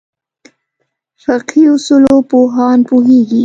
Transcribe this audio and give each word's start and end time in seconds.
فقهې 1.23 1.63
اصولو 1.73 2.15
پوهان 2.31 2.79
پوهېږي. 2.89 3.39